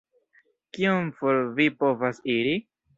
[0.77, 2.61] Kiom for vi povas iri?